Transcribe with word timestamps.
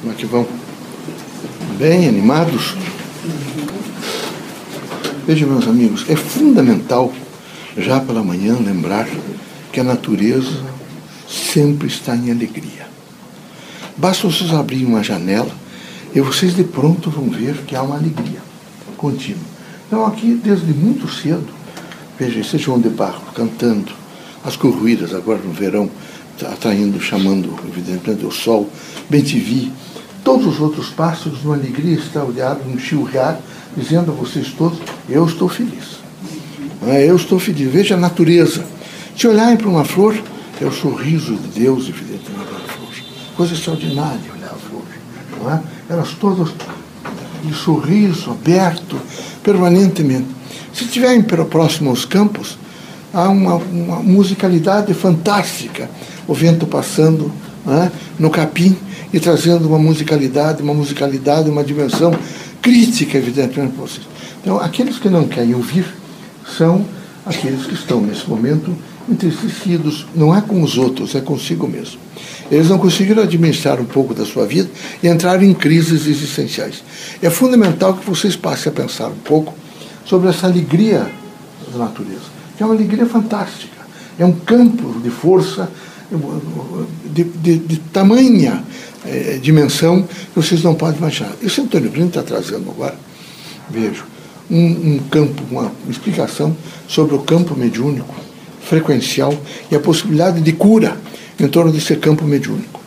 Como 0.00 0.12
é 0.12 0.14
que 0.14 0.26
vão? 0.26 0.46
Bem 1.78 2.08
animados? 2.08 2.74
Vejam, 5.26 5.48
meus 5.48 5.66
amigos, 5.66 6.04
é 6.08 6.16
fundamental 6.16 7.12
já 7.76 8.00
pela 8.00 8.22
manhã 8.22 8.56
lembrar 8.58 9.08
que 9.72 9.80
a 9.80 9.84
natureza 9.84 10.62
sempre 11.28 11.88
está 11.88 12.14
em 12.14 12.30
alegria. 12.30 12.86
Basta 13.96 14.28
vocês 14.28 14.52
abrirem 14.52 14.86
uma 14.86 15.02
janela 15.02 15.50
e 16.14 16.20
vocês 16.20 16.54
de 16.54 16.64
pronto 16.64 17.10
vão 17.10 17.28
ver 17.28 17.54
que 17.66 17.74
há 17.74 17.82
uma 17.82 17.96
alegria 17.96 18.40
contínua. 18.96 19.44
Então 19.86 20.06
aqui, 20.06 20.38
desde 20.42 20.72
muito 20.72 21.08
cedo, 21.08 21.46
veja, 22.18 22.40
esse 22.40 22.58
João 22.58 22.80
de 22.80 22.88
Barro 22.88 23.22
cantando, 23.34 23.92
as 24.44 24.56
corridas 24.56 25.14
agora 25.14 25.40
no 25.42 25.52
verão, 25.52 25.90
atraindo, 26.44 27.00
chamando, 27.00 27.54
evidentemente, 27.66 28.24
o 28.24 28.30
sol, 28.30 28.70
bem 29.08 29.22
te 29.22 29.38
vi, 29.38 29.72
todos 30.26 30.44
os 30.44 30.60
outros 30.60 30.88
pássaros 30.88 31.44
numa 31.44 31.54
alegria 31.54 31.94
extraordinária, 31.94 32.60
num 32.66 32.76
chilrear, 32.76 33.38
dizendo 33.76 34.10
a 34.10 34.14
vocês 34.14 34.48
todos, 34.48 34.80
eu 35.08 35.24
estou 35.24 35.48
feliz. 35.48 36.00
É, 36.84 37.08
eu 37.08 37.14
estou 37.14 37.38
feliz. 37.38 37.70
Veja 37.70 37.94
a 37.94 37.96
natureza. 37.96 38.66
Se 39.16 39.28
olharem 39.28 39.56
para 39.56 39.68
uma 39.68 39.84
flor, 39.84 40.20
é 40.60 40.64
o 40.64 40.72
sorriso 40.72 41.36
de 41.36 41.60
Deus, 41.60 41.88
evidentemente, 41.88 42.32
na 42.32 42.44
flor. 42.44 42.88
Coisa 43.36 43.54
extraordinária 43.54 44.18
olhar 44.36 44.50
a 44.50 44.56
flor. 44.56 44.82
É? 45.52 45.92
Elas 45.92 46.10
todas 46.14 46.48
de 47.44 47.54
sorriso, 47.54 48.32
aberto, 48.32 49.00
permanentemente. 49.44 50.26
Se 50.74 50.86
estiverem 50.86 51.22
próximo 51.22 51.90
aos 51.90 52.04
campos, 52.04 52.58
há 53.14 53.28
uma, 53.28 53.54
uma 53.54 54.02
musicalidade 54.02 54.92
fantástica. 54.92 55.88
O 56.26 56.34
vento 56.34 56.66
passando 56.66 57.30
é? 57.66 57.90
no 58.18 58.30
capim 58.30 58.76
e 59.12 59.20
trazendo 59.20 59.66
uma 59.68 59.78
musicalidade, 59.78 60.62
uma 60.62 60.74
musicalidade, 60.74 61.50
uma 61.50 61.64
dimensão 61.64 62.12
crítica, 62.62 63.18
evidentemente, 63.18 63.72
para 63.74 63.86
vocês. 63.86 64.06
Então, 64.40 64.58
aqueles 64.58 64.98
que 64.98 65.08
não 65.08 65.26
querem 65.26 65.54
ouvir 65.54 65.86
são 66.56 66.84
aqueles 67.24 67.66
que 67.66 67.74
estão, 67.74 68.00
nesse 68.00 68.28
momento, 68.28 68.76
entristecidos. 69.08 70.06
Não 70.14 70.34
é 70.34 70.40
com 70.40 70.62
os 70.62 70.78
outros, 70.78 71.14
é 71.14 71.20
consigo 71.20 71.66
mesmo. 71.66 71.98
Eles 72.50 72.68
não 72.68 72.78
conseguiram 72.78 73.22
administrar 73.22 73.80
um 73.80 73.84
pouco 73.84 74.14
da 74.14 74.24
sua 74.24 74.46
vida 74.46 74.70
e 75.02 75.08
entraram 75.08 75.42
em 75.42 75.54
crises 75.54 76.06
existenciais. 76.06 76.82
É 77.20 77.28
fundamental 77.30 77.94
que 77.94 78.08
vocês 78.08 78.36
passem 78.36 78.70
a 78.70 78.74
pensar 78.74 79.08
um 79.08 79.18
pouco 79.18 79.54
sobre 80.04 80.28
essa 80.28 80.46
alegria 80.46 81.10
da 81.72 81.78
natureza, 81.78 82.26
que 82.56 82.62
é 82.62 82.66
uma 82.66 82.74
alegria 82.74 83.06
fantástica. 83.06 83.74
É 84.18 84.24
um 84.24 84.32
campo 84.32 85.00
de 85.00 85.10
força, 85.10 85.68
de, 87.12 87.24
de, 87.24 87.58
de 87.58 87.76
tamanha 87.92 88.64
é, 89.04 89.38
dimensão 89.40 90.02
que 90.02 90.36
vocês 90.36 90.62
não 90.62 90.74
podem 90.74 90.98
imaginar. 90.98 91.32
Isso 91.42 91.62
Antônio 91.62 91.90
Brino 91.90 92.08
está 92.08 92.22
trazendo 92.22 92.70
agora, 92.70 92.96
vejo, 93.70 94.04
um, 94.50 94.94
um 94.94 94.98
campo, 95.10 95.42
uma 95.50 95.72
explicação 95.88 96.56
sobre 96.88 97.14
o 97.14 97.20
campo 97.20 97.54
mediúnico, 97.56 98.14
frequencial 98.60 99.34
e 99.70 99.76
a 99.76 99.80
possibilidade 99.80 100.40
de 100.40 100.52
cura 100.52 100.96
em 101.38 101.48
torno 101.48 101.72
desse 101.72 101.94
campo 101.96 102.24
mediúnico, 102.24 102.80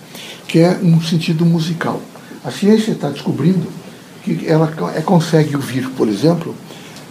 que 0.47 0.59
é 0.59 0.77
um 0.81 1.01
sentido 1.01 1.45
musical. 1.45 2.01
A 2.43 2.51
ciência 2.51 2.91
está 2.91 3.09
descobrindo 3.09 3.67
que 4.23 4.47
ela 4.47 4.71
é, 4.95 5.01
consegue 5.01 5.55
ouvir, 5.55 5.89
por 5.89 6.07
exemplo, 6.07 6.55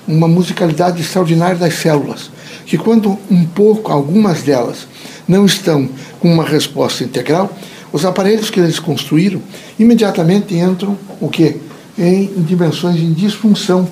uma 0.08 0.26
musicalidade 0.26 1.02
extraordinária 1.02 1.56
das 1.56 1.74
células, 1.74 2.30
que 2.64 2.78
quando 2.78 3.18
um 3.30 3.44
pouco, 3.44 3.92
algumas 3.92 4.42
delas, 4.42 4.88
não 5.28 5.44
estão 5.44 5.88
com 6.18 6.32
uma 6.32 6.44
resposta 6.44 7.04
integral, 7.04 7.54
os 7.92 8.04
aparelhos 8.04 8.50
que 8.50 8.58
eles 8.58 8.78
construíram 8.78 9.40
imediatamente 9.78 10.54
entram 10.54 10.98
o 11.20 11.28
quê? 11.28 11.56
Em 11.98 12.26
dimensões 12.38 12.96
de 12.96 13.12
disfunção. 13.12 13.88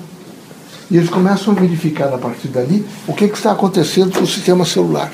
E 0.89 0.97
eles 0.97 1.09
começam 1.09 1.53
a 1.53 1.59
verificar 1.59 2.13
a 2.13 2.17
partir 2.17 2.47
dali 2.47 2.85
o 3.05 3.13
que, 3.13 3.27
que 3.27 3.35
está 3.35 3.51
acontecendo 3.51 4.11
com 4.11 4.23
o 4.23 4.27
sistema 4.27 4.65
celular. 4.65 5.11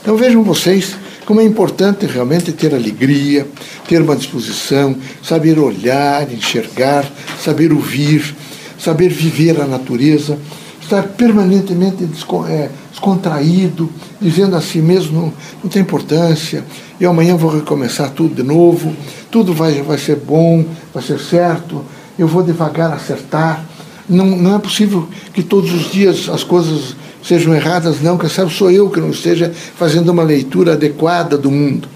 Então 0.00 0.16
vejam 0.16 0.42
vocês 0.42 0.96
como 1.24 1.40
é 1.40 1.44
importante 1.44 2.04
realmente 2.06 2.52
ter 2.52 2.74
alegria, 2.74 3.46
ter 3.88 4.02
uma 4.02 4.14
disposição, 4.14 4.94
saber 5.22 5.58
olhar, 5.58 6.30
enxergar, 6.30 7.10
saber 7.42 7.72
ouvir, 7.72 8.34
saber 8.78 9.08
viver 9.08 9.60
a 9.60 9.66
natureza, 9.66 10.38
estar 10.80 11.02
permanentemente 11.02 12.06
é, 12.48 12.70
descontraído, 12.90 13.90
dizendo 14.20 14.56
a 14.56 14.60
si 14.60 14.78
mesmo: 14.78 15.32
não, 15.62 15.70
tem 15.70 15.82
importância, 15.82 16.64
eu 17.00 17.10
amanhã 17.10 17.36
vou 17.36 17.50
recomeçar 17.50 18.10
tudo 18.10 18.34
de 18.34 18.42
novo, 18.42 18.94
tudo 19.30 19.52
vai, 19.52 19.82
vai 19.82 19.98
ser 19.98 20.16
bom, 20.16 20.64
vai 20.92 21.02
ser 21.02 21.18
certo, 21.18 21.84
eu 22.18 22.26
vou 22.26 22.42
devagar 22.42 22.92
acertar. 22.92 23.64
Não, 24.08 24.26
não 24.26 24.56
é 24.56 24.58
possível 24.58 25.08
que 25.32 25.42
todos 25.42 25.72
os 25.72 25.90
dias 25.90 26.28
as 26.28 26.44
coisas 26.44 26.94
sejam 27.22 27.54
erradas, 27.54 28.02
não, 28.02 28.18
que 28.18 28.28
sabe, 28.28 28.52
sou 28.52 28.70
eu 28.70 28.90
que 28.90 29.00
não 29.00 29.10
esteja 29.10 29.50
fazendo 29.76 30.10
uma 30.10 30.22
leitura 30.22 30.74
adequada 30.74 31.38
do 31.38 31.50
mundo. 31.50 31.88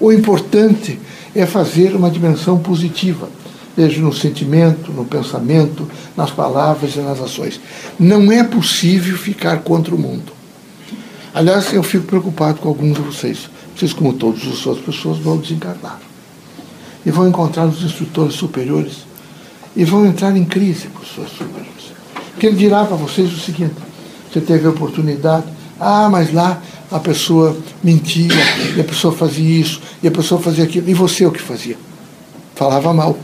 O 0.00 0.12
importante 0.12 0.98
é 1.34 1.46
fazer 1.46 1.94
uma 1.94 2.10
dimensão 2.10 2.58
positiva, 2.58 3.28
seja 3.74 4.00
no 4.00 4.12
sentimento, 4.12 4.92
no 4.92 5.04
pensamento, 5.04 5.88
nas 6.16 6.30
palavras 6.30 6.94
e 6.94 7.00
nas 7.00 7.20
ações. 7.20 7.60
Não 7.98 8.30
é 8.30 8.42
possível 8.44 9.16
ficar 9.16 9.58
contra 9.60 9.94
o 9.94 9.98
mundo. 9.98 10.32
Aliás, 11.34 11.72
eu 11.72 11.82
fico 11.82 12.04
preocupado 12.04 12.58
com 12.58 12.68
alguns 12.68 12.94
de 12.96 13.02
vocês. 13.02 13.48
Vocês, 13.74 13.92
como 13.92 14.12
todas 14.12 14.42
as 14.42 14.66
outras 14.66 14.84
pessoas, 14.84 15.18
vão 15.18 15.38
desencarnar. 15.38 15.98
E 17.04 17.10
vão 17.10 17.26
encontrar 17.26 17.66
os 17.66 17.82
instrutores 17.82 18.34
superiores 18.34 19.12
e 19.74 19.84
vão 19.84 20.06
entrar 20.06 20.36
em 20.36 20.44
crise 20.44 20.88
com 20.88 21.02
os 21.02 21.14
seus 21.14 21.30
superiores. 21.30 21.92
Porque 22.32 22.46
ele 22.46 22.56
dirá 22.56 22.84
para 22.84 22.96
vocês 22.96 23.32
o 23.32 23.40
seguinte: 23.40 23.74
você 24.30 24.40
teve 24.40 24.66
a 24.66 24.70
oportunidade. 24.70 25.46
Ah, 25.80 26.08
mas 26.08 26.32
lá 26.32 26.62
a 26.90 27.00
pessoa 27.00 27.56
mentia, 27.82 28.30
e 28.76 28.80
a 28.80 28.84
pessoa 28.84 29.12
fazia 29.12 29.60
isso, 29.60 29.80
e 30.02 30.06
a 30.06 30.10
pessoa 30.10 30.40
fazia 30.40 30.64
aquilo. 30.64 30.88
E 30.88 30.94
você 30.94 31.26
o 31.26 31.32
que 31.32 31.40
fazia? 31.40 31.76
Falava 32.54 32.92
mal. 32.92 33.18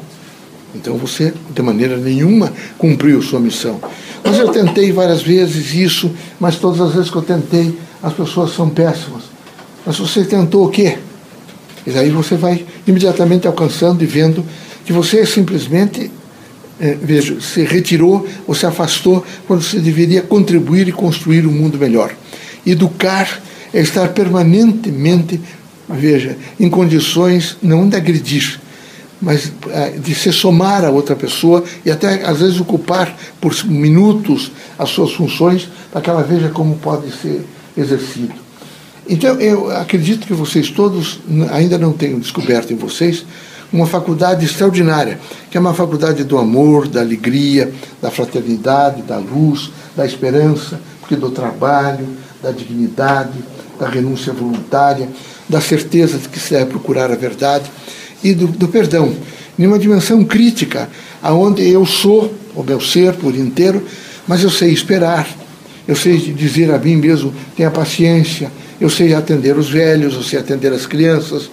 Então 0.75 0.97
você, 0.97 1.33
de 1.51 1.63
maneira 1.63 1.97
nenhuma, 1.97 2.53
cumpriu 2.77 3.23
sua 3.23 3.41
missão. 3.41 3.81
Mas 4.25 4.39
eu 4.39 4.49
tentei 4.49 4.93
várias 4.93 5.23
vezes 5.23 5.75
isso, 5.75 6.11
mas 6.39 6.57
todas 6.57 6.81
as 6.81 6.95
vezes 6.95 7.11
que 7.11 7.17
eu 7.17 7.23
tentei, 7.23 7.79
as 8.03 8.13
pessoas 8.13 8.55
são 8.55 8.69
péssimas. 8.69 9.25
Mas 9.87 9.99
você 9.99 10.25
tentou 10.25 10.67
o 10.67 10.71
quê? 10.71 10.99
E 11.87 11.91
daí 11.91 12.11
você 12.11 12.37
vai 12.37 12.67
imediatamente 12.87 13.47
alcançando 13.47 14.03
e 14.03 14.07
vendo 14.07 14.45
que 14.85 14.93
você 14.93 15.25
simplesmente 15.25 16.11
é, 16.81 16.95
veja, 16.95 17.41
se 17.41 17.63
retirou 17.63 18.27
ou 18.47 18.55
se 18.55 18.67
afastou 18.67 19.25
quando 19.47 19.63
você 19.63 19.81
deveria 19.81 20.23
contribuir 20.23 20.87
e 20.89 20.93
construir 20.93 21.47
um 21.47 21.51
mundo 21.51 21.79
melhor. 21.79 22.15
Educar 22.65 23.41
é 23.73 23.81
estar 23.81 24.09
permanentemente, 24.09 25.41
veja, 25.89 26.37
em 26.59 26.69
condições 26.69 27.57
não 27.63 27.89
de 27.89 27.97
agredir, 27.97 28.61
mas 29.21 29.53
é, 29.71 29.91
de 29.91 30.15
se 30.15 30.33
somar 30.33 30.85
a 30.85 30.91
outra 30.91 31.17
pessoa 31.17 31.65
e 31.85 31.91
até 31.91 32.25
às 32.25 32.41
vezes 32.41 32.61
ocupar 32.61 33.17
por 33.41 33.53
minutos 33.65 34.53
as 34.79 34.91
suas 34.91 35.13
funções 35.13 35.69
para 35.91 36.01
que 36.01 36.11
ela 36.11 36.23
veja 36.23 36.49
como 36.51 36.77
pode 36.77 37.11
ser 37.11 37.45
exercido. 37.77 38.35
Então, 39.09 39.41
eu 39.41 39.71
acredito 39.75 40.27
que 40.27 40.35
vocês 40.35 40.71
todos 40.71 41.21
ainda 41.51 41.79
não 41.79 41.93
tenham 41.93 42.19
descoberto 42.19 42.73
em 42.73 42.77
vocês 42.77 43.25
uma 43.73 43.87
faculdade 43.87 44.45
extraordinária, 44.45 45.19
que 45.51 45.57
é 45.57 45.61
uma 45.61 45.75
faculdade 45.75 46.25
do 46.25 46.39
amor, 46.39 46.87
da 46.87 47.01
alegria, 47.01 47.73
da 48.01 48.11
fraternidade, 48.11 49.03
da 49.03 49.17
luz, 49.17 49.71
da 49.97 50.07
esperança, 50.07 50.81
porque 51.01 51.17
do 51.17 51.31
trabalho, 51.31 52.07
da 52.43 52.51
dignidade, 52.51 53.39
da 53.79 53.89
renúncia 53.89 54.33
voluntária, 54.33 55.09
da 55.49 55.61
certeza 55.61 56.19
de 56.19 56.29
que 56.29 56.39
se 56.39 56.51
deve 56.51 56.67
procurar 56.67 57.11
a 57.11 57.17
verdade 57.17 57.71
e 58.23 58.35
do, 58.35 58.47
do 58.47 58.69
perdão, 58.69 59.15
em 59.59 59.67
uma 59.67 59.79
dimensão 59.79 60.25
crítica, 60.25 60.89
aonde 61.23 61.69
eu 61.69 61.85
sou 61.85 62.35
o 62.55 62.63
meu 62.63 62.81
ser 62.81 63.15
por 63.15 63.35
inteiro, 63.35 63.85
mas 64.27 64.43
eu 64.43 64.51
sei 64.51 64.73
esperar, 64.73 65.29
eu 65.87 65.97
sei 65.97 66.17
dizer 66.19 66.73
a 66.73 66.79
mim 66.79 66.97
mesmo, 66.97 67.33
tenha 67.57 67.71
paciência, 67.71 68.51
eu 68.81 68.91
sei 68.91 69.15
atender 69.15 69.57
os 69.57 69.71
velhos, 69.71 70.15
eu 70.15 70.23
sei 70.23 70.39
atender 70.39 70.73
as 70.73 70.87
crianças. 70.87 71.51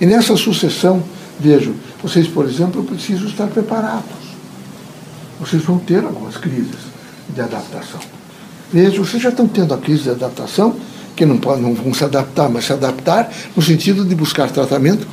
E 0.00 0.06
nessa 0.06 0.36
sucessão 0.36 1.02
Vejam, 1.38 1.74
vocês, 2.02 2.26
por 2.26 2.46
exemplo, 2.46 2.82
precisam 2.82 3.28
estar 3.28 3.46
preparados. 3.48 4.26
Vocês 5.38 5.62
vão 5.62 5.78
ter 5.78 6.02
algumas 6.02 6.36
crises 6.36 6.86
de 7.28 7.40
adaptação. 7.40 8.00
Vejam, 8.72 9.04
vocês 9.04 9.22
já 9.22 9.28
estão 9.28 9.46
tendo 9.46 9.74
a 9.74 9.78
crise 9.78 10.04
de 10.04 10.10
adaptação, 10.10 10.76
que 11.16 11.24
não, 11.24 11.38
podem, 11.38 11.62
não 11.62 11.74
vão 11.74 11.94
se 11.94 12.04
adaptar, 12.04 12.48
mas 12.50 12.66
se 12.66 12.72
adaptar 12.74 13.32
no 13.56 13.62
sentido 13.62 14.04
de 14.04 14.14
buscar 14.14 14.50
tratamento 14.50 15.06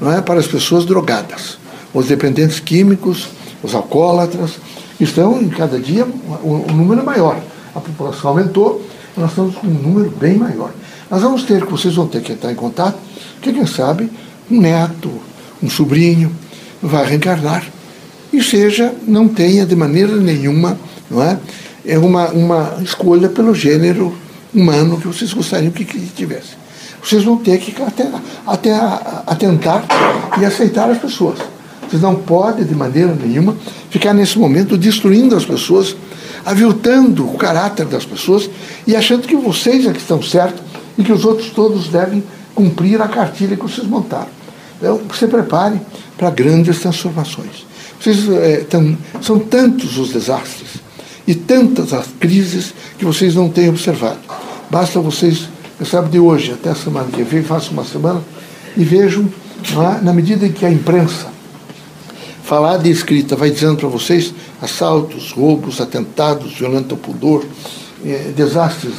não 0.00 0.10
é, 0.10 0.22
para 0.22 0.40
as 0.40 0.46
pessoas 0.46 0.86
drogadas. 0.86 1.58
Os 1.92 2.06
dependentes 2.06 2.58
químicos, 2.58 3.28
os 3.62 3.74
alcoólatras, 3.74 4.52
estão 4.98 5.40
em 5.40 5.48
cada 5.48 5.78
dia 5.78 6.06
o, 6.42 6.64
o 6.68 6.72
número 6.72 7.02
é 7.02 7.04
maior. 7.04 7.38
A 7.74 7.80
população 7.80 8.30
aumentou, 8.30 8.84
nós 9.16 9.30
estamos 9.30 9.54
com 9.56 9.66
um 9.66 9.70
número 9.70 10.10
bem 10.10 10.36
maior. 10.36 10.72
Nós 11.10 11.20
vamos 11.20 11.42
ter, 11.42 11.64
vocês 11.64 11.94
vão 11.94 12.06
ter 12.06 12.22
que 12.22 12.32
entrar 12.32 12.50
em 12.50 12.56
contato, 12.56 12.98
que 13.42 13.52
quem 13.52 13.66
sabe, 13.66 14.10
um 14.50 14.60
neto, 14.60 15.10
um 15.62 15.68
sobrinho, 15.68 16.32
vai 16.82 17.04
reencarnar 17.04 17.64
e 18.32 18.42
seja, 18.42 18.94
não 19.06 19.28
tenha 19.28 19.66
de 19.66 19.74
maneira 19.76 20.16
nenhuma, 20.16 20.78
não 21.10 21.22
é? 21.22 21.38
É 21.84 21.98
uma, 21.98 22.28
uma 22.28 22.78
escolha 22.82 23.28
pelo 23.28 23.54
gênero 23.54 24.14
humano 24.54 25.00
que 25.00 25.06
vocês 25.06 25.32
gostariam 25.32 25.70
que, 25.70 25.84
que 25.84 25.98
tivesse. 26.08 26.58
Vocês 27.02 27.24
vão 27.24 27.36
ter 27.36 27.58
que 27.58 27.74
até, 27.82 28.10
até 28.46 28.74
atentar 29.26 29.84
e 30.40 30.44
aceitar 30.44 30.90
as 30.90 30.98
pessoas. 30.98 31.38
Vocês 31.88 32.02
não 32.02 32.14
podem, 32.14 32.64
de 32.64 32.74
maneira 32.74 33.14
nenhuma, 33.14 33.56
ficar 33.90 34.12
nesse 34.12 34.38
momento 34.38 34.76
destruindo 34.76 35.34
as 35.34 35.44
pessoas, 35.44 35.96
aviltando 36.44 37.26
o 37.26 37.36
caráter 37.36 37.86
das 37.86 38.04
pessoas 38.04 38.48
e 38.86 38.94
achando 38.94 39.26
que 39.26 39.34
vocês 39.34 39.86
é 39.86 39.92
que 39.92 39.98
estão 39.98 40.22
certos 40.22 40.62
e 40.96 41.02
que 41.02 41.12
os 41.12 41.24
outros 41.24 41.50
todos 41.50 41.88
devem 41.88 42.22
cumprir 42.54 43.00
a 43.00 43.08
cartilha 43.08 43.56
que 43.56 43.62
vocês 43.62 43.86
montaram. 43.86 44.28
Então, 44.78 45.00
se 45.18 45.26
prepare 45.26 45.80
para 46.16 46.30
grandes 46.30 46.78
transformações. 46.80 47.66
Vocês, 47.98 48.28
é, 48.30 48.58
tão, 48.68 48.96
são 49.20 49.38
tantos 49.38 49.98
os 49.98 50.12
desastres 50.12 50.80
e 51.30 51.34
tantas 51.36 51.92
as 51.92 52.08
crises 52.18 52.74
que 52.98 53.04
vocês 53.04 53.36
não 53.36 53.48
têm 53.48 53.68
observado. 53.68 54.18
Basta 54.68 54.98
vocês, 54.98 55.48
sabe, 55.84 56.10
de 56.10 56.18
hoje 56.18 56.50
até 56.50 56.70
a 56.70 56.74
semana 56.74 57.08
que 57.08 57.22
vem, 57.22 57.44
façam 57.44 57.70
uma 57.70 57.84
semana 57.84 58.20
e 58.76 58.82
vejam, 58.82 59.28
é, 59.70 60.02
na 60.02 60.12
medida 60.12 60.44
em 60.44 60.50
que 60.50 60.66
a 60.66 60.70
imprensa 60.72 61.28
falar 62.42 62.78
de 62.78 62.90
escrita 62.90 63.36
vai 63.36 63.48
dizendo 63.48 63.76
para 63.76 63.88
vocês 63.88 64.34
assaltos, 64.60 65.30
roubos, 65.30 65.80
atentados, 65.80 66.58
violento 66.58 66.96
pudor, 66.96 67.44
eh, 68.04 68.32
desastres 68.34 68.94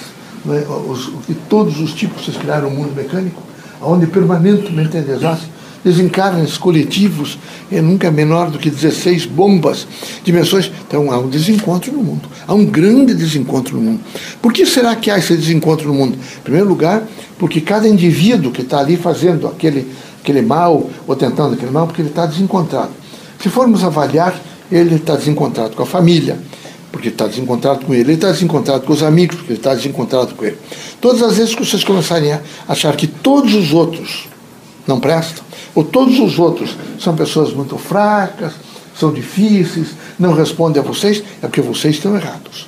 né, 0.45 0.63
os, 0.87 1.11
de 1.27 1.33
todos 1.49 1.81
os 1.81 1.93
tipos 1.93 2.23
vocês 2.23 2.37
criaram 2.37 2.69
o 2.69 2.71
um 2.71 2.75
mundo 2.75 2.95
mecânico, 2.95 3.43
onde 3.81 4.07
permanentemente 4.07 4.91
tem 4.91 5.03
desastre, 5.03 5.49
desencarnes 5.83 6.57
coletivos, 6.57 7.37
é 7.71 7.81
nunca 7.81 8.11
menor 8.11 8.49
do 8.49 8.59
que 8.59 8.69
16 8.69 9.25
bombas, 9.25 9.87
dimensões. 10.23 10.71
Então 10.87 11.11
há 11.11 11.17
um 11.17 11.29
desencontro 11.29 11.91
no 11.91 12.03
mundo. 12.03 12.29
Há 12.47 12.53
um 12.53 12.65
grande 12.65 13.13
desencontro 13.13 13.75
no 13.75 13.81
mundo. 13.81 14.01
Por 14.41 14.53
que 14.53 14.65
será 14.65 14.95
que 14.95 15.09
há 15.09 15.17
esse 15.17 15.35
desencontro 15.35 15.87
no 15.87 15.93
mundo? 15.93 16.17
Em 16.17 16.41
primeiro 16.41 16.67
lugar, 16.67 17.03
porque 17.37 17.61
cada 17.61 17.87
indivíduo 17.87 18.51
que 18.51 18.61
está 18.61 18.79
ali 18.79 18.97
fazendo 18.97 19.47
aquele, 19.47 19.91
aquele 20.21 20.41
mal, 20.41 20.89
ou 21.07 21.15
tentando 21.15 21.55
aquele 21.55 21.71
mal, 21.71 21.87
porque 21.87 22.01
ele 22.01 22.09
está 22.09 22.25
desencontrado. 22.25 22.91
Se 23.41 23.49
formos 23.49 23.83
avaliar, 23.83 24.39
ele 24.71 24.95
está 24.95 25.15
desencontrado 25.15 25.75
com 25.75 25.83
a 25.83 25.85
família, 25.85 26.37
porque 26.91 27.07
está 27.07 27.25
desencontrado 27.25 27.85
com 27.85 27.93
ele, 27.93 28.03
ele 28.03 28.13
está 28.13 28.31
desencontrado 28.31 28.85
com 28.85 28.93
os 28.93 29.01
amigos, 29.01 29.37
porque 29.37 29.53
ele 29.53 29.59
está 29.59 29.73
desencontrado 29.73 30.35
com 30.35 30.45
ele. 30.45 30.57
Todas 30.99 31.23
as 31.23 31.37
vezes 31.37 31.55
que 31.55 31.65
vocês 31.65 31.83
começarem 31.83 32.31
a 32.33 32.41
achar 32.67 32.95
que 32.95 33.07
todos 33.07 33.55
os 33.55 33.73
outros 33.73 34.27
não 34.87 34.99
prestam, 34.99 35.43
ou 35.73 35.83
todos 35.83 36.19
os 36.19 36.37
outros 36.37 36.75
são 36.99 37.15
pessoas 37.15 37.53
muito 37.53 37.77
fracas, 37.77 38.53
são 38.97 39.11
difíceis, 39.11 39.89
não 40.19 40.33
respondem 40.33 40.81
a 40.81 40.85
vocês, 40.85 41.23
é 41.41 41.47
porque 41.47 41.61
vocês 41.61 41.95
estão 41.95 42.15
errados. 42.15 42.67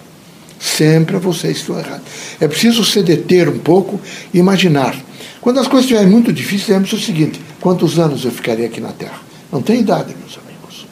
Sempre 0.60 1.18
vocês 1.18 1.58
estão 1.58 1.78
errados. 1.78 2.06
É 2.40 2.48
preciso 2.48 2.86
se 2.86 3.04
deter 3.04 3.50
um 3.50 3.60
pouco 3.60 4.00
e 4.34 4.40
imaginar. 4.40 4.96
Quando 5.42 5.60
as 5.60 5.68
coisas 5.68 5.84
estiverem 5.84 6.10
muito 6.10 6.32
difíceis, 6.32 6.70
lembre-se 6.70 6.96
o 6.96 7.00
seguinte: 7.00 7.42
quantos 7.60 8.00
anos 8.00 8.24
eu 8.24 8.32
ficarei 8.32 8.66
aqui 8.66 8.80
na 8.80 8.94
Terra? 8.94 9.20
Não 9.52 9.62
tem 9.62 9.82
idade, 9.82 10.16
meus 10.18 10.38
amigos. 10.38 10.88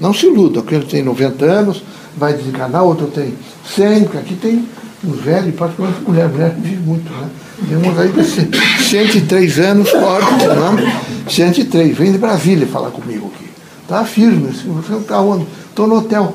Não 0.00 0.14
se 0.14 0.26
iluda, 0.26 0.60
aquele 0.60 0.86
tem 0.86 1.02
90 1.02 1.44
anos, 1.44 1.82
vai 2.16 2.32
desencarnar, 2.32 2.82
outro 2.82 3.08
tem 3.08 3.34
100, 3.76 4.04
porque 4.04 4.18
aqui 4.18 4.34
tem 4.36 4.66
uns 5.04 5.20
velhos, 5.20 5.54
particularmente 5.54 6.02
mulher, 6.08 6.28
mulher 6.28 6.54
vive 6.58 6.82
muito, 6.82 7.12
né? 7.12 7.28
Uns 7.62 7.98
aí 7.98 8.10
de 8.10 8.84
103 8.84 9.58
anos, 9.58 9.90
forte, 9.90 10.46
né? 10.46 11.02
103, 11.28 11.96
vem 11.96 12.12
de 12.12 12.18
Brasília 12.18 12.66
falar 12.66 12.90
comigo 12.90 13.30
aqui. 13.34 13.50
Tá 13.86 14.04
firme, 14.04 14.48
assim, 14.48 14.72
você 14.72 14.94
está 14.94 15.20
onde? 15.20 15.46
Estou 15.68 15.86
no 15.86 15.96
hotel. 15.96 16.34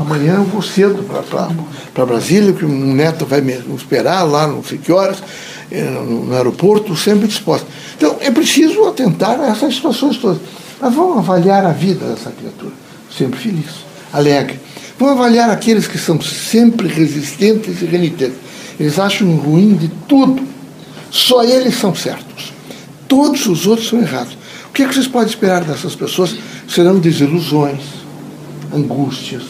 Amanhã 0.00 0.36
eu 0.36 0.44
vou 0.44 0.62
cedo 0.62 1.04
para 1.92 2.06
Brasília, 2.06 2.52
que 2.52 2.64
um 2.64 2.94
neto 2.94 3.26
vai 3.26 3.40
me 3.40 3.52
esperar 3.76 4.22
lá, 4.22 4.46
não 4.46 4.64
sei 4.64 4.78
que 4.78 4.90
horas, 4.90 5.22
eh, 5.70 5.82
no, 5.82 6.24
no 6.24 6.34
aeroporto, 6.34 6.96
sempre 6.96 7.28
disposto. 7.28 7.66
Então, 7.96 8.16
é 8.20 8.30
preciso 8.30 8.84
atentar 8.86 9.38
a 9.40 9.48
essas 9.48 9.74
situações 9.74 10.16
todas. 10.16 10.38
Mas 10.80 10.94
vamos 10.94 11.18
avaliar 11.18 11.64
a 11.64 11.72
vida 11.72 12.06
dessa 12.06 12.30
criatura, 12.30 12.72
sempre 13.16 13.38
feliz, 13.38 13.70
alegre. 14.12 14.58
Vamos 14.98 15.18
avaliar 15.18 15.50
aqueles 15.50 15.86
que 15.86 15.98
são 15.98 16.20
sempre 16.20 16.88
resistentes 16.88 17.82
e 17.82 17.84
renitentes. 17.84 18.38
Eles 18.78 18.98
acham 18.98 19.34
ruim 19.36 19.74
de 19.74 19.88
tudo. 20.08 20.42
Só 21.10 21.42
eles 21.42 21.76
são 21.76 21.94
certos. 21.94 22.52
Todos 23.08 23.46
os 23.46 23.66
outros 23.66 23.88
são 23.88 24.00
errados. 24.00 24.36
O 24.68 24.72
que, 24.72 24.82
é 24.82 24.88
que 24.88 24.94
vocês 24.94 25.06
podem 25.06 25.28
esperar 25.28 25.64
dessas 25.64 25.94
pessoas? 25.94 26.36
Serão 26.68 26.98
desilusões, 26.98 27.80
angústias. 28.74 29.42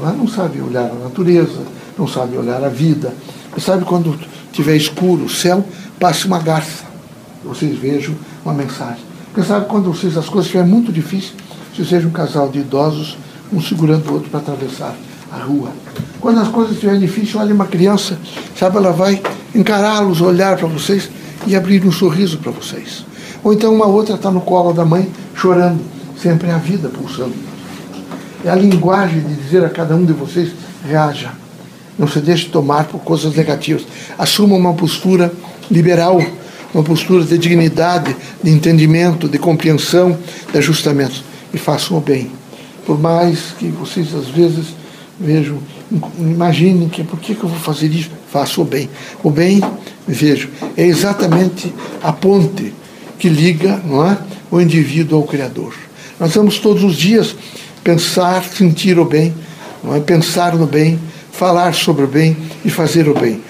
Não, 0.00 0.16
não 0.16 0.28
sabem 0.28 0.62
olhar 0.62 0.90
a 0.90 0.94
natureza, 0.94 1.62
não 1.98 2.08
sabem 2.08 2.38
olhar 2.38 2.62
a 2.64 2.68
vida. 2.68 3.12
Você 3.52 3.66
sabe 3.66 3.84
quando 3.84 4.18
tiver 4.52 4.76
escuro 4.76 5.24
o 5.24 5.28
céu, 5.28 5.66
passe 6.00 6.26
uma 6.26 6.38
garça. 6.38 6.84
Vocês 7.44 7.78
vejam 7.78 8.14
uma 8.44 8.54
mensagem. 8.54 9.02
Porque 9.32 9.46
sabe, 9.46 9.66
quando 9.66 9.92
vocês, 9.92 10.16
as 10.16 10.26
coisas 10.26 10.46
estiverem 10.46 10.70
muito 10.70 10.92
difíceis, 10.92 11.34
se 11.76 11.84
seja 11.84 12.06
um 12.06 12.10
casal 12.10 12.48
de 12.48 12.60
idosos, 12.60 13.18
um 13.52 13.60
segurando 13.60 14.08
o 14.08 14.14
outro 14.14 14.30
para 14.30 14.40
atravessar 14.40 14.94
a 15.34 15.44
rua. 15.44 15.70
Quando 16.20 16.40
as 16.40 16.48
coisas 16.48 16.74
estiverem 16.74 17.00
difíceis, 17.00 17.34
olha 17.34 17.54
uma 17.54 17.66
criança, 17.66 18.18
sabe, 18.58 18.76
ela 18.76 18.92
vai 18.92 19.20
encará-los, 19.54 20.20
olhar 20.20 20.56
para 20.56 20.66
vocês 20.66 21.10
e 21.46 21.54
abrir 21.54 21.84
um 21.84 21.92
sorriso 21.92 22.38
para 22.38 22.52
vocês. 22.52 23.04
Ou 23.42 23.52
então 23.52 23.74
uma 23.74 23.86
outra 23.86 24.14
está 24.14 24.30
no 24.30 24.40
colo 24.40 24.72
da 24.72 24.84
mãe, 24.84 25.10
chorando. 25.34 25.80
Sempre 26.20 26.50
a 26.50 26.56
vida 26.56 26.88
pulsando. 26.88 27.34
É 28.44 28.48
a 28.48 28.54
linguagem 28.54 29.20
de 29.20 29.34
dizer 29.34 29.64
a 29.64 29.68
cada 29.68 29.94
um 29.94 30.04
de 30.04 30.12
vocês, 30.12 30.52
reaja. 30.86 31.32
Não 31.98 32.08
se 32.08 32.20
deixe 32.20 32.48
tomar 32.48 32.84
por 32.84 33.00
coisas 33.00 33.34
negativas. 33.34 33.84
Assuma 34.18 34.56
uma 34.56 34.72
postura 34.72 35.32
liberal 35.70 36.20
uma 36.74 36.82
postura 36.82 37.24
de 37.24 37.38
dignidade, 37.38 38.14
de 38.42 38.50
entendimento, 38.50 39.28
de 39.28 39.38
compreensão, 39.38 40.18
de 40.50 40.58
ajustamento. 40.58 41.22
E 41.52 41.58
façam 41.58 41.96
o 41.96 42.00
bem. 42.00 42.32
Por 42.84 43.00
mais 43.00 43.54
que 43.58 43.68
vocês 43.68 44.12
às 44.12 44.26
vezes 44.26 44.74
vejam, 45.18 45.58
imaginem 46.18 46.88
que 46.88 47.04
por 47.04 47.18
que, 47.18 47.34
que 47.34 47.44
eu 47.44 47.48
vou 47.48 47.58
fazer 47.58 47.88
isso? 47.88 48.10
Façam 48.30 48.64
o 48.64 48.66
bem. 48.66 48.88
O 49.22 49.30
bem, 49.30 49.60
vejo, 50.06 50.48
é 50.76 50.84
exatamente 50.84 51.72
a 52.02 52.12
ponte 52.12 52.72
que 53.18 53.28
liga 53.28 53.80
não 53.84 54.04
é, 54.04 54.18
o 54.50 54.60
indivíduo 54.60 55.18
ao 55.18 55.24
Criador. 55.24 55.74
Nós 56.18 56.34
vamos 56.34 56.58
todos 56.58 56.82
os 56.84 56.96
dias 56.96 57.34
pensar, 57.82 58.42
sentir 58.44 58.98
o 58.98 59.04
bem, 59.04 59.34
não 59.82 59.94
é? 59.94 60.00
pensar 60.00 60.54
no 60.56 60.66
bem, 60.66 60.98
falar 61.32 61.74
sobre 61.74 62.04
o 62.04 62.08
bem 62.08 62.36
e 62.64 62.70
fazer 62.70 63.08
o 63.08 63.14
bem. 63.14 63.40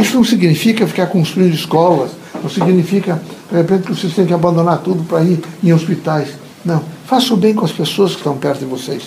Isso 0.00 0.16
não 0.16 0.24
significa 0.24 0.86
ficar 0.86 1.06
construindo 1.06 1.54
escolas, 1.54 2.10
não 2.42 2.48
significa, 2.48 3.22
de 3.50 3.56
repente, 3.56 3.82
que 3.82 3.94
vocês 3.94 4.14
têm 4.14 4.26
que 4.26 4.32
abandonar 4.32 4.78
tudo 4.78 5.04
para 5.04 5.22
ir 5.22 5.40
em 5.62 5.72
hospitais. 5.72 6.28
Não. 6.64 6.82
Faça 7.06 7.34
o 7.34 7.36
bem 7.36 7.54
com 7.54 7.64
as 7.64 7.72
pessoas 7.72 8.12
que 8.12 8.18
estão 8.18 8.36
perto 8.36 8.60
de 8.60 8.64
vocês. 8.64 9.02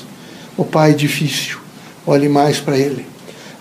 O 0.56 0.64
pai 0.64 0.92
é 0.92 0.94
difícil, 0.94 1.58
olhe 2.06 2.30
mais 2.30 2.60
para 2.60 2.78
ele. 2.78 3.06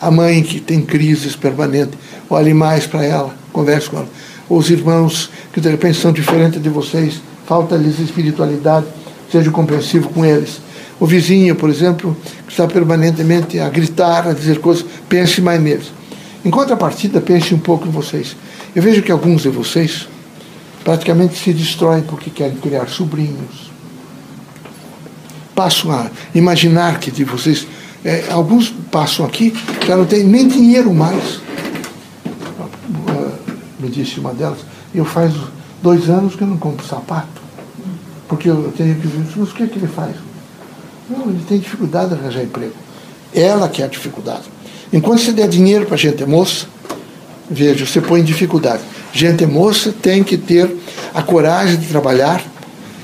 A 0.00 0.10
mãe 0.10 0.42
que 0.42 0.60
tem 0.60 0.82
crises 0.82 1.34
permanentes, 1.34 1.98
olhe 2.28 2.52
mais 2.52 2.86
para 2.86 3.04
ela, 3.04 3.34
converse 3.52 3.88
com 3.88 3.98
ela. 3.98 4.08
Os 4.48 4.70
irmãos 4.70 5.30
que 5.52 5.60
de 5.60 5.68
repente 5.68 5.98
são 5.98 6.12
diferentes 6.12 6.62
de 6.62 6.68
vocês, 6.68 7.20
falta-lhes 7.46 7.98
espiritualidade, 7.98 8.86
seja 9.30 9.50
compreensivo 9.50 10.08
com 10.10 10.24
eles. 10.24 10.60
O 11.00 11.06
vizinho, 11.06 11.56
por 11.56 11.70
exemplo, 11.70 12.16
que 12.46 12.52
está 12.52 12.66
permanentemente 12.66 13.58
a 13.58 13.68
gritar, 13.68 14.28
a 14.28 14.32
dizer 14.32 14.58
coisas, 14.58 14.84
pense 15.08 15.40
mais 15.40 15.60
neles. 15.60 15.92
Em 16.44 16.50
contrapartida, 16.50 17.20
pense 17.20 17.54
um 17.54 17.58
pouco 17.58 17.88
em 17.88 17.90
vocês. 17.90 18.36
Eu 18.74 18.82
vejo 18.82 19.02
que 19.02 19.10
alguns 19.10 19.42
de 19.42 19.48
vocês 19.48 20.06
praticamente 20.84 21.36
se 21.36 21.52
destroem 21.52 22.02
porque 22.02 22.28
querem 22.28 22.56
criar 22.56 22.86
sobrinhos. 22.88 23.72
Passam 25.54 25.90
a 25.90 26.10
imaginar 26.34 27.00
que 27.00 27.10
de 27.10 27.24
vocês. 27.24 27.66
É, 28.04 28.24
alguns 28.30 28.68
passam 28.90 29.24
aqui, 29.24 29.54
já 29.86 29.96
não 29.96 30.04
tem 30.04 30.24
nem 30.24 30.46
dinheiro 30.46 30.92
mais. 30.92 31.40
Me 33.78 33.88
disse 33.88 34.20
uma 34.20 34.32
delas, 34.34 34.58
eu 34.94 35.04
faz 35.04 35.32
dois 35.82 36.08
anos 36.08 36.34
que 36.34 36.42
eu 36.42 36.48
não 36.48 36.56
compro 36.56 36.86
sapato. 36.86 37.42
Porque 38.28 38.48
eu 38.48 38.72
tenho 38.76 38.94
que 38.96 39.06
ver, 39.06 39.24
mas 39.36 39.50
o 39.50 39.54
que, 39.54 39.62
é 39.62 39.66
que 39.66 39.78
ele 39.78 39.86
faz? 39.86 40.16
Não, 41.08 41.28
ele 41.28 41.44
tem 41.46 41.58
dificuldade 41.58 42.08
de 42.08 42.14
arranjar 42.14 42.42
emprego. 42.42 42.74
Ela 43.34 43.68
que 43.68 43.82
é 43.82 43.84
a 43.84 43.88
dificuldade. 43.88 44.44
Enquanto 44.92 45.20
você 45.20 45.32
der 45.32 45.48
dinheiro 45.48 45.86
para 45.86 45.96
gente 45.96 46.24
moça, 46.24 46.66
Veja, 47.50 47.84
você 47.84 48.00
põe 48.00 48.20
em 48.20 48.24
dificuldade. 48.24 48.82
Gente 49.12 49.44
moça 49.46 49.92
tem 49.92 50.24
que 50.24 50.36
ter 50.36 50.74
a 51.12 51.22
coragem 51.22 51.76
de 51.76 51.86
trabalhar 51.86 52.42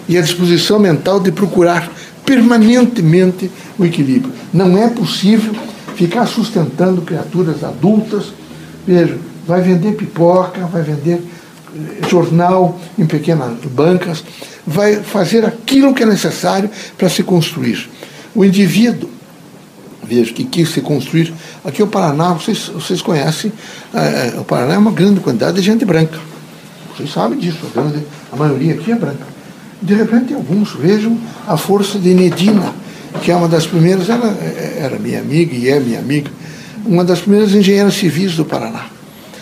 e 0.09 0.17
a 0.17 0.23
disposição 0.23 0.79
mental 0.79 1.21
de 1.21 1.31
procurar 1.31 1.91
permanentemente 2.31 3.51
o 3.77 3.85
equilíbrio. 3.85 4.33
Não 4.55 4.79
é 4.79 4.89
possível 4.89 5.53
ficar 5.97 6.27
sustentando 6.27 7.03
criaturas 7.03 7.65
adultas. 7.65 8.33
Veja, 8.87 9.19
vai 9.45 9.61
vender 9.61 9.97
pipoca, 9.97 10.65
vai 10.67 10.83
vender 10.83 11.21
jornal, 12.09 12.79
em 12.97 13.05
pequenas 13.05 13.59
bancas, 13.65 14.25
vai 14.65 15.03
fazer 15.03 15.45
aquilo 15.45 15.93
que 15.93 16.05
é 16.05 16.07
necessário 16.07 16.71
para 16.97 17.09
se 17.09 17.25
construir. 17.25 17.91
O 18.33 18.45
indivíduo, 18.45 19.11
veja, 20.05 20.33
que 20.33 20.45
quis 20.45 20.69
se 20.69 20.81
construir, 20.81 21.35
aqui 21.65 21.83
o 21.83 21.89
Paraná, 21.89 22.33
vocês, 22.33 22.69
vocês 22.69 23.03
conhecem, 23.03 23.53
é, 23.93 24.39
o 24.39 24.45
Paraná 24.45 24.75
é 24.75 24.79
uma 24.79 24.93
grande 24.93 25.19
quantidade 25.19 25.57
de 25.57 25.63
gente 25.63 25.85
branca. 25.85 26.19
Vocês 26.97 27.13
sabem 27.13 27.41
disso, 27.41 27.59
a, 27.67 27.81
grande, 27.81 28.07
a 28.31 28.37
maioria 28.37 28.75
aqui 28.75 28.93
é 28.93 28.95
branca. 28.95 29.40
De 29.83 29.95
repente, 29.95 30.35
alguns 30.35 30.75
vejam 30.75 31.19
a 31.47 31.57
força 31.57 31.99
de 31.99 32.13
Nedina, 32.13 32.75
que 33.23 33.31
é 33.31 33.37
uma 33.37 33.49
das 33.49 33.67
primeiras, 33.67 34.09
ela 34.09 34.29
era 34.79 34.99
minha 34.99 35.21
amiga 35.21 35.55
e 35.55 35.69
é 35.69 35.81
minha 35.81 35.99
amiga, 35.99 36.31
uma 36.85 37.05
das 37.05 37.21
primeiras 37.21 37.55
engenheiras 37.55 37.95
civis 37.95 38.37
do 38.37 38.45
Paraná 38.45 38.87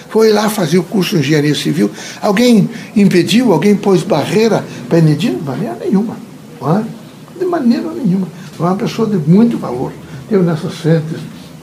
foi 0.08 0.32
lá 0.32 0.48
fazer 0.48 0.78
o 0.78 0.82
curso 0.82 1.16
de 1.16 1.20
engenharia 1.20 1.54
civil. 1.54 1.90
Alguém 2.20 2.68
impediu, 2.96 3.52
alguém 3.52 3.76
pôs 3.76 4.02
barreira 4.02 4.64
para 4.88 4.98
Enedino? 4.98 5.38
De 5.38 5.44
maneira 5.44 5.76
nenhuma. 5.80 6.16
É? 6.62 7.38
De 7.38 7.44
maneira 7.44 7.90
nenhuma. 7.92 8.26
Foi 8.56 8.66
uma 8.66 8.76
pessoa 8.76 9.08
de 9.08 9.16
muito 9.16 9.58
valor. 9.58 9.92
Eu 10.30 10.42
nessas 10.42 10.74
frentes 10.74 11.18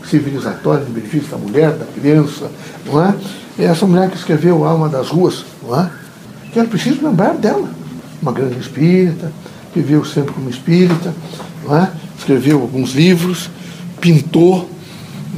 civilizatórias 0.09 0.85
de 0.85 0.93
benefício 0.93 1.29
da 1.29 1.37
mulher, 1.37 1.71
da 1.71 1.85
criança, 1.85 2.49
não 2.85 3.03
é? 3.03 3.13
Essa 3.57 3.85
mulher 3.85 4.09
que 4.09 4.17
escreveu 4.17 4.63
Alma 4.63 4.87
das 4.87 5.09
Ruas, 5.09 5.43
não 5.63 5.79
é? 5.79 5.89
Que 6.53 6.59
era 6.59 6.67
preciso 6.67 7.03
lembrar 7.03 7.33
dela. 7.33 7.67
Uma 8.25 8.31
grande 8.31 8.57
espírita, 8.59 9.31
viveu 9.75 10.03
sempre 10.03 10.33
como 10.33 10.49
espírita, 10.49 11.13
é? 11.69 11.89
escreveu 12.17 12.59
alguns 12.59 12.95
livros, 12.95 13.51
pintou, 14.01 14.67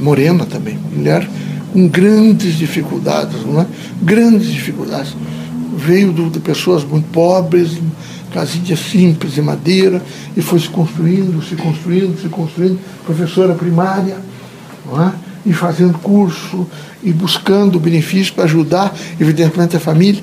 morena 0.00 0.46
também, 0.46 0.78
mulher 0.90 1.28
com 1.70 1.86
grandes 1.86 2.54
dificuldades, 2.54 3.36
é? 3.36 3.66
Grandes 4.02 4.48
dificuldades. 4.48 5.14
Veio 5.76 6.14
de 6.30 6.40
pessoas 6.40 6.82
muito 6.82 7.06
pobres, 7.10 7.78
casinhas 8.32 8.78
simples 8.80 9.34
de 9.34 9.42
madeira, 9.42 10.02
e 10.34 10.40
foi 10.40 10.58
se 10.58 10.68
construindo, 10.70 11.42
se 11.42 11.56
construindo, 11.56 12.18
se 12.18 12.28
construindo, 12.30 12.80
professora 13.04 13.54
primária, 13.54 14.16
não 14.86 15.08
é? 15.08 15.12
E 15.44 15.52
fazendo 15.52 15.98
curso, 15.98 16.66
e 17.02 17.12
buscando 17.12 17.78
benefícios 17.78 18.30
para 18.30 18.44
ajudar, 18.44 18.94
evidentemente, 19.20 19.76
a 19.76 19.80
família. 19.80 20.22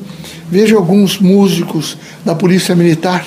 Veja 0.49 0.75
alguns 0.75 1.19
músicos 1.19 1.97
da 2.23 2.35
Polícia 2.35 2.75
Militar, 2.75 3.25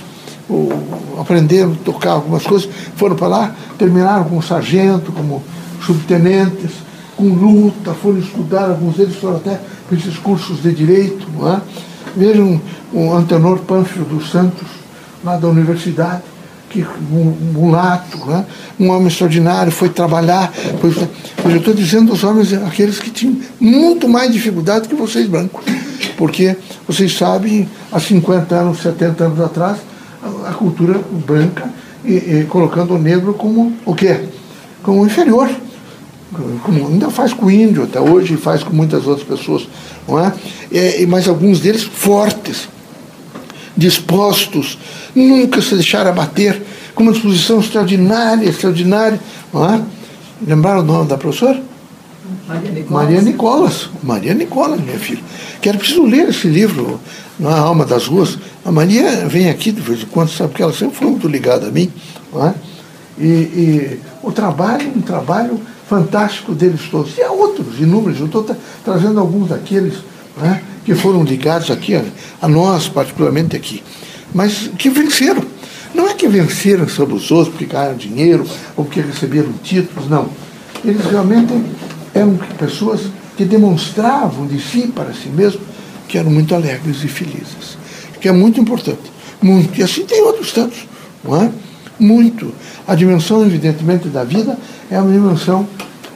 aprenderam 1.18 1.72
a 1.72 1.84
tocar 1.84 2.12
algumas 2.12 2.42
coisas, 2.44 2.68
foram 2.96 3.16
para 3.16 3.26
lá, 3.26 3.54
terminaram 3.78 4.24
como 4.24 4.42
sargento, 4.42 5.12
como 5.12 5.42
subtenentes, 5.84 6.70
com 7.16 7.28
luta, 7.28 7.92
foram 7.94 8.18
estudar, 8.18 8.70
alguns 8.70 8.96
deles 8.96 9.16
foram 9.16 9.36
até 9.36 9.60
para 9.88 9.98
esses 9.98 10.16
cursos 10.18 10.62
de 10.62 10.72
direito. 10.72 11.26
Não 11.36 11.52
é? 11.52 11.60
Vejam 12.16 12.60
o 12.92 13.12
Antenor 13.12 13.58
Pânfilo 13.58 14.04
dos 14.04 14.30
Santos, 14.30 14.68
lá 15.24 15.36
da 15.36 15.48
universidade, 15.48 16.22
que 16.68 16.84
mulato, 17.52 18.18
né? 18.26 18.44
um 18.78 18.90
homem 18.90 19.08
extraordinário, 19.08 19.72
foi 19.72 19.88
trabalhar. 19.88 20.52
Foi, 20.80 21.08
eu 21.52 21.58
estou 21.58 21.74
dizendo 21.74 22.12
os 22.12 22.22
homens, 22.24 22.52
aqueles 22.52 22.98
que 22.98 23.10
tinham 23.10 23.36
muito 23.58 24.08
mais 24.08 24.32
dificuldade 24.32 24.88
que 24.88 24.94
vocês 24.94 25.26
brancos. 25.26 25.64
Porque 26.16 26.56
vocês 26.86 27.16
sabem, 27.16 27.68
há 27.90 27.98
50 27.98 28.54
anos, 28.54 28.80
70 28.80 29.24
anos 29.24 29.40
atrás, 29.40 29.78
a, 30.46 30.52
cultura 30.52 31.00
branca, 31.26 31.70
e, 32.04 32.12
e, 32.12 32.46
colocando 32.48 32.94
o 32.94 32.98
negro 32.98 33.34
como 33.34 33.72
o 33.84 33.94
quê? 33.94 34.20
Como 34.82 35.04
inferior 35.04 35.48
como 36.62 36.88
ainda 36.88 37.10
faz 37.10 37.32
com 37.32 37.46
o 37.46 37.50
índio 37.50 37.84
até 37.84 38.00
hoje, 38.00 38.34
e 38.34 38.36
faz 38.36 38.62
com 38.62 38.74
muitas 38.74 39.06
outras 39.06 39.26
pessoas, 39.26 39.66
não 40.06 40.18
é? 40.18 40.32
é 40.72 41.06
mas 41.06 41.26
alguns 41.26 41.60
deles 41.60 41.82
fortes, 41.82 42.68
dispostos, 43.78 44.76
nunca 45.14 45.62
se 45.62 45.74
deixaram 45.76 46.10
abater, 46.10 46.60
com 46.94 47.04
uma 47.04 47.12
disposição 47.12 47.60
extraordinária, 47.60 48.48
extraordinária, 48.48 49.20
não 49.54 49.72
é? 49.72 49.80
Lembraram 50.44 50.80
o 50.80 50.84
nome 50.84 51.08
da 51.08 51.16
professora? 51.16 51.62
Maria 52.48 52.72
Nicolas. 52.72 52.90
Maria 52.90 53.22
Nicolas, 53.22 53.90
Maria 54.02 54.34
Nicolas, 54.34 54.80
minha 54.80 54.98
filha. 54.98 55.22
Que 55.60 55.68
era 55.68 55.78
preciso 55.78 56.02
ler 56.02 56.28
esse 56.28 56.48
livro, 56.48 57.00
não 57.38 57.50
é? 57.50 57.54
Alma 57.54 57.84
das 57.84 58.06
Ruas. 58.06 58.36
A 58.64 58.72
Maria 58.72 59.28
vem 59.28 59.48
aqui 59.48 59.70
de 59.70 59.80
vez 59.80 60.02
em 60.02 60.06
quando, 60.06 60.30
sabe 60.30 60.54
que 60.54 60.62
ela 60.62 60.72
sempre 60.72 60.96
foi 60.96 61.06
muito 61.06 61.28
ligada 61.28 61.68
a 61.68 61.70
mim, 61.70 61.90
não 62.32 62.46
é? 62.46 62.54
E, 63.16 63.26
e 63.26 64.00
o 64.22 64.32
trabalho, 64.32 64.90
um 64.94 65.00
trabalho 65.00 65.60
fantástico 65.88 66.52
deles 66.52 66.82
todos. 66.90 67.16
E 67.16 67.22
há 67.22 67.30
outros, 67.30 67.78
inúmeros, 67.78 68.18
eu 68.18 68.26
estou 68.26 68.42
tra 68.42 68.56
trazendo 68.84 69.20
alguns 69.20 69.48
daqueles 69.48 69.94
né, 70.36 70.62
que 70.88 70.94
foram 70.94 71.22
ligados 71.22 71.70
aqui, 71.70 71.94
a, 71.94 72.02
a, 72.40 72.48
nós, 72.48 72.88
particularmente 72.88 73.54
aqui, 73.54 73.82
mas 74.32 74.70
que 74.78 74.88
venceram. 74.88 75.44
Não 75.94 76.08
é 76.08 76.14
que 76.14 76.26
venceram 76.26 76.88
sobre 76.88 77.14
os 77.14 77.30
outros 77.30 77.50
porque 77.50 77.66
ganharam 77.66 77.94
dinheiro 77.94 78.46
ou 78.74 78.86
porque 78.86 79.02
receberam 79.02 79.52
títulos, 79.62 80.08
não. 80.08 80.30
Eles 80.82 81.04
realmente 81.04 81.52
eram 82.14 82.38
pessoas 82.58 83.02
que 83.36 83.44
demonstravam 83.44 84.46
de 84.46 84.58
si 84.58 84.86
para 84.86 85.12
si 85.12 85.28
mesmos 85.28 85.60
que 86.08 86.16
eram 86.16 86.30
muito 86.30 86.54
alegres 86.54 87.04
e 87.04 87.08
felizes, 87.08 87.76
que 88.18 88.26
é 88.26 88.32
muito 88.32 88.58
importante. 88.58 89.12
Muito. 89.42 89.78
E 89.78 89.82
assim 89.82 90.06
tem 90.06 90.22
outros 90.22 90.52
tantos, 90.52 90.86
não 91.22 91.36
é? 91.36 91.50
Muito. 92.00 92.50
A 92.86 92.94
dimensão, 92.94 93.44
evidentemente, 93.44 94.08
da 94.08 94.24
vida 94.24 94.58
é 94.90 94.98
uma 94.98 95.12
dimensão 95.12 95.68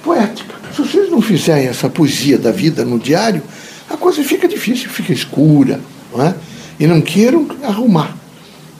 poética. 0.02 0.54
Se 0.74 0.80
vocês 0.80 1.10
não 1.10 1.20
fizerem 1.20 1.66
essa 1.66 1.90
poesia 1.90 2.38
da 2.38 2.50
vida 2.50 2.86
no 2.86 2.98
diário, 2.98 3.42
coisa 4.02 4.22
fica 4.24 4.48
difícil, 4.48 4.90
fica 4.90 5.12
escura, 5.12 5.80
não 6.12 6.24
é? 6.24 6.34
E 6.78 6.86
não 6.86 7.00
queiram 7.00 7.46
arrumar. 7.62 8.16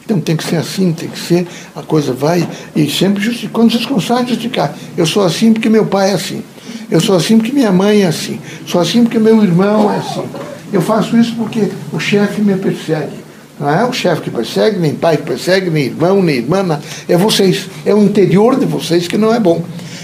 Então 0.05 0.21
tem 0.21 0.37
que 0.37 0.45
ser 0.45 0.57
assim, 0.57 0.93
tem 0.93 1.09
que 1.09 1.19
ser, 1.19 1.47
a 1.77 1.83
coisa 1.83 2.13
vai, 2.13 2.47
e 2.75 2.91
sempre 2.91 3.23
justificar. 3.23 3.53
Quando 3.53 3.71
vocês 3.71 3.87
começarem 3.87 4.25
a 4.25 4.27
justificar, 4.27 4.77
eu 4.97 5.07
sou 5.07 5.23
assim 5.23 5.53
porque 5.53 5.69
meu 5.69 5.87
pai 5.87 6.11
é 6.11 6.15
assim, 6.15 6.43
eu 6.91 7.01
sou 7.01 7.17
assim 7.17 7.39
porque 7.39 7.53
minha 7.53 7.71
mãe 7.71 8.03
é 8.03 8.07
assim, 8.07 8.41
sou 8.67 8.81
assim 8.81 9.05
porque 9.05 9.19
meu 9.21 9.43
irmão 9.43 9.91
é 9.93 9.99
assim. 9.99 10.25
Eu 10.73 10.83
faço 10.83 11.17
isso 11.17 11.35
porque 11.37 11.69
o 11.93 12.01
chefe 12.01 12.41
me 12.43 12.57
persegue. 12.57 13.23
Não 13.61 13.71
é 13.71 13.85
o 13.85 13.93
chefe 13.93 14.23
que 14.23 14.31
persegue, 14.31 14.79
nem 14.79 14.95
pai 14.95 15.19
que 15.19 15.23
persegue, 15.23 15.71
nem 15.71 15.85
irmão, 15.85 16.21
nem 16.21 16.37
irmã. 16.37 16.81
É 17.09 17.17
vocês. 17.17 17.69
É 17.87 17.95
o 17.95 18.03
interior 18.03 18.59
de 18.59 18.67
vocês 18.67 19.07
que 19.07 19.17
não 19.17 19.33
é 19.33 19.39
bom. 19.39 19.63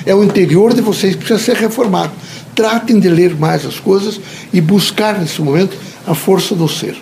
É 0.09 0.15
o 0.15 0.25
interior 0.25 0.73
de 0.73 0.81
vocês 0.81 1.15
que 1.15 1.23
precisa 1.23 1.39
ser 1.39 1.61
reformado. 1.61 2.11
Tratem 2.55 2.99
de 2.99 3.11
ler 3.11 3.37
mais 3.37 3.67
as 3.67 3.79
coisas 3.79 4.19
e 4.51 4.59
buscar 4.59 5.19
nesse 5.21 5.43
momento 5.43 5.77
a 6.07 6.15
força 6.15 6.55
do 6.55 6.67
ser. 6.67 6.97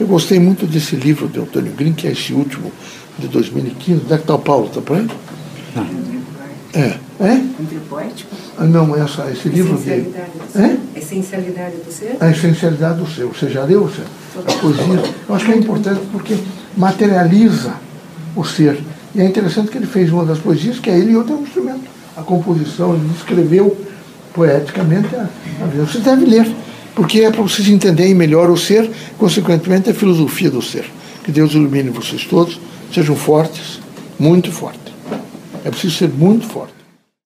Eu 0.00 0.06
gostei 0.06 0.38
muito 0.38 0.66
desse 0.66 0.96
livro 0.96 1.28
de 1.28 1.38
Antônio 1.38 1.70
Green, 1.72 1.92
que 1.92 2.08
é 2.08 2.12
esse 2.12 2.32
último 2.32 2.72
de 3.18 3.28
2015. 3.28 4.00
Onde 4.04 4.12
é 4.14 4.16
que 4.16 4.22
está 4.22 4.34
o 4.36 4.38
Paulo? 4.38 4.68
Está 4.68 4.80
por 4.80 4.96
aí? 4.96 5.06
Não. 5.74 5.86
É. 6.72 6.98
É? 7.20 7.32
Entre 7.60 7.78
poético? 7.90 8.34
Ah, 8.56 8.64
não, 8.64 8.96
essa, 8.96 9.30
esse 9.30 9.50
livro 9.50 9.76
dele. 9.76 10.14
É? 10.54 10.98
Essencialidade 10.98 11.76
do 11.76 11.92
ser? 11.92 12.16
A 12.18 12.30
essencialidade 12.30 12.98
do 12.98 13.06
ser. 13.06 13.26
Você 13.26 13.50
já 13.50 13.64
leu? 13.64 13.82
Você? 13.82 14.00
A 14.34 14.52
poesia. 14.54 15.02
Eu 15.28 15.34
acho 15.34 15.44
que 15.44 15.52
é 15.52 15.56
importante 15.56 16.00
porque 16.10 16.38
materializa 16.74 17.74
o 18.34 18.42
ser. 18.42 18.82
E 19.14 19.20
é 19.20 19.26
interessante 19.26 19.70
que 19.70 19.76
ele 19.76 19.86
fez 19.86 20.10
uma 20.10 20.24
das 20.24 20.38
poesias, 20.38 20.78
que 20.78 20.88
é 20.88 20.96
ele 20.96 21.12
e 21.12 21.16
outro 21.18 21.34
é 21.34 21.36
um 21.36 21.42
instrumento. 21.42 21.95
A 22.16 22.22
composição, 22.22 22.94
ele 22.94 23.10
escreveu 23.14 23.76
poeticamente 24.32 25.14
a, 25.14 25.28
a 25.62 25.66
vida. 25.66 25.84
Você 25.84 25.98
deve 25.98 26.24
ler, 26.24 26.46
porque 26.94 27.20
é 27.20 27.30
para 27.30 27.42
vocês 27.42 27.68
entenderem 27.68 28.14
melhor 28.14 28.50
o 28.50 28.56
ser, 28.56 28.90
consequentemente 29.18 29.90
a 29.90 29.94
filosofia 29.94 30.50
do 30.50 30.62
ser. 30.62 30.84
Que 31.24 31.32
Deus 31.32 31.52
ilumine 31.52 31.90
vocês 31.90 32.24
todos, 32.24 32.60
sejam 32.92 33.16
fortes, 33.16 33.80
muito 34.18 34.52
fortes. 34.52 34.92
É 35.64 35.70
preciso 35.70 35.96
ser 35.96 36.08
muito 36.08 36.46
forte. 36.46 36.75